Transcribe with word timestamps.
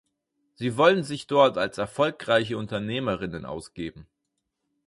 Sie 0.55 0.77
wollen 0.77 1.03
sich 1.03 1.27
dort 1.27 1.59
als 1.59 1.77
erfolgreiche 1.77 2.57
Unternehmerinnen 2.57 3.45
ausgeben. 3.45 4.07